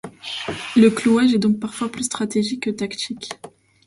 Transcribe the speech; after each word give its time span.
Le 0.77 0.89
clouage 0.89 1.35
est 1.35 1.37
donc 1.37 1.59
parfois 1.59 1.87
plus 1.91 2.05
stratégique 2.05 2.63
que 2.63 2.69
tactique. 2.71 3.29